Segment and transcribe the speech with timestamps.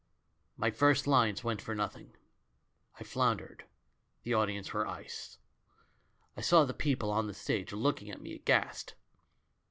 [0.57, 2.15] "My first fines went for nothing.
[2.99, 3.61] I floun dered—
[4.23, 5.37] the audience were ice;
[6.35, 8.95] I saw the people on the stage looking at me aghast.